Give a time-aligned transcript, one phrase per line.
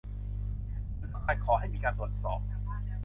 [0.99, 2.39] ฉันต้องการขอให้มีการตรวจสอบ